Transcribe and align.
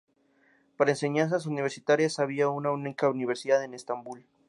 Para 0.77 0.89
enseñanzas 0.93 1.45
universitarias 1.45 2.17
había 2.17 2.49
una 2.49 2.71
única 2.71 3.07
universidad 3.07 3.63
en 3.63 3.75
Estambul. 3.75 4.25